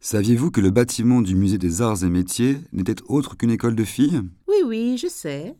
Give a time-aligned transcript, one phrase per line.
[0.00, 3.82] Saviez-vous que le bâtiment du musée des arts et métiers n'était autre qu'une école de
[3.82, 4.22] filles?
[4.46, 5.56] Oui, oui, je sais.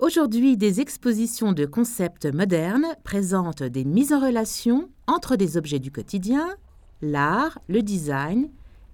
[0.00, 5.92] Aujourd'hui, des expositions de concepts modernes présentent des mises en relation entre des objets du
[5.92, 6.56] quotidien,
[7.00, 8.48] l'art, le design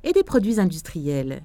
[0.05, 1.43] et des produits industriels.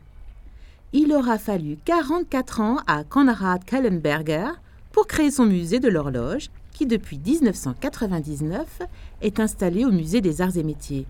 [0.92, 4.50] Il aura fallu 44 ans à Konrad Kallenberger
[4.92, 8.82] pour créer son musée de l'horloge, qui depuis 1999
[9.22, 11.08] est installé au musée des arts et métiers.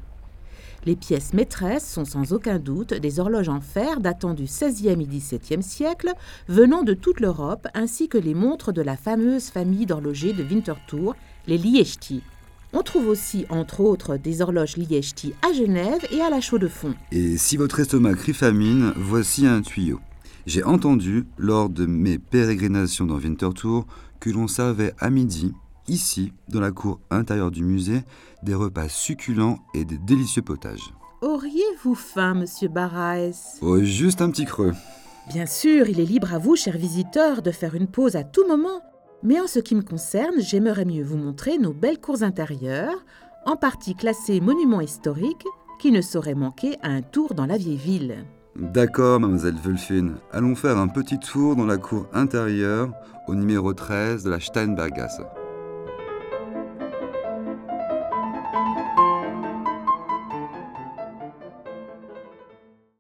[0.88, 4.95] Les pièces maîtresses sont sans aucun doute des horloges en fer datant du XVIe et
[4.95, 6.14] XVIIe siècle,
[6.48, 11.14] venant de toute l'Europe, ainsi que les montres de la fameuse famille d'horlogers de Winterthur,
[11.45, 12.23] les Liechti.
[12.72, 16.95] On trouve aussi, entre autres, des horloges Liechti à Genève et à la Chaux-de-Fonds.
[17.12, 20.00] Et si votre estomac crie famine, voici un tuyau.
[20.45, 23.86] J'ai entendu, lors de mes pérégrinations dans Winterthur,
[24.22, 25.54] que l'on servait à midi,
[25.88, 28.04] ici, dans la cour intérieure du musée,
[28.44, 30.94] des repas succulents et des délicieux potages.
[31.22, 34.73] Auriez-vous faim, monsieur Barraes Oh, juste un petit creux.
[35.30, 38.48] Bien sûr, il est libre à vous, chers visiteurs, de faire une pause à tout
[38.48, 38.81] moment.
[39.23, 43.04] Mais en ce qui me concerne, j'aimerais mieux vous montrer nos belles cours intérieures,
[43.45, 45.45] en partie classées monuments historiques,
[45.80, 48.26] qui ne sauraient manquer à un tour dans la vieille ville.
[48.56, 50.16] D'accord, mademoiselle Wölfin.
[50.31, 52.92] Allons faire un petit tour dans la cour intérieure
[53.28, 55.22] au numéro 13 de la Steinbergasse.